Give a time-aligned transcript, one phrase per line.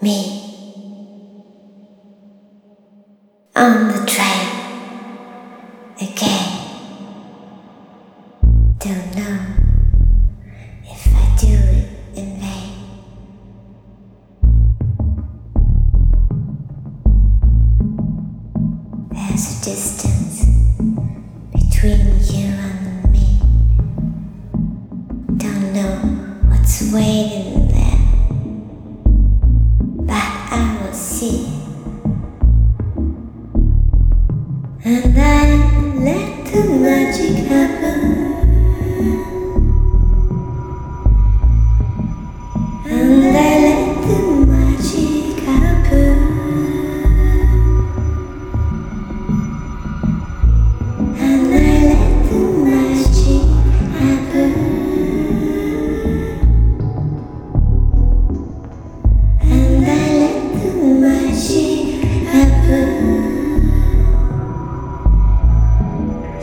[0.00, 0.16] me
[3.56, 4.48] on the train
[6.00, 6.48] again.
[8.78, 9.38] Don't know
[10.84, 12.74] if I do it in vain.
[19.10, 20.44] There's a distance
[21.52, 23.26] between you and me.
[25.38, 25.96] Don't know
[26.48, 27.97] what's waiting there.
[34.84, 38.27] And I let the magic happen.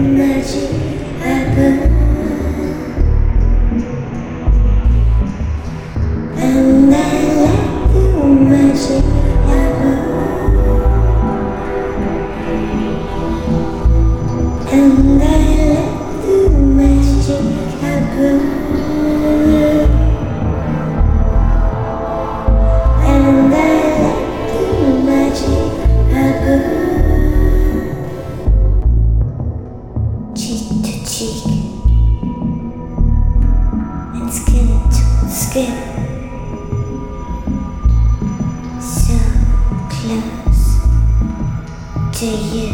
[0.00, 0.69] 끝나지
[42.20, 42.68] to you.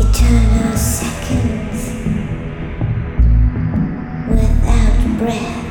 [0.00, 1.80] Eternal seconds
[4.28, 5.62] without breath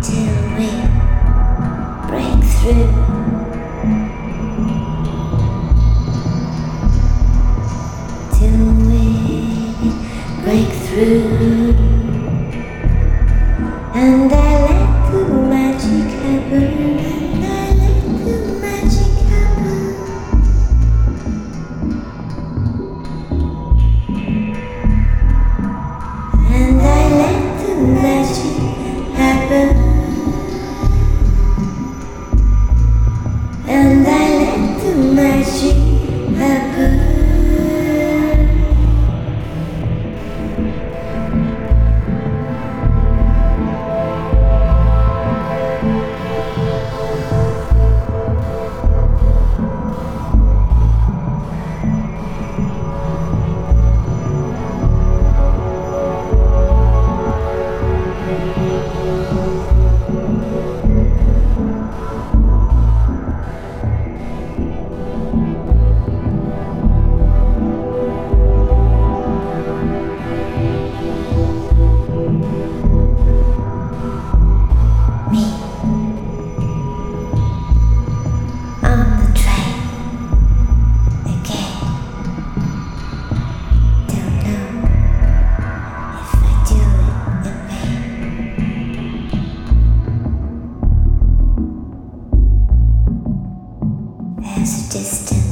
[0.00, 0.70] till we
[2.06, 2.92] break through.
[8.38, 9.02] Till we
[10.44, 11.85] break through.
[94.58, 95.45] as a distance.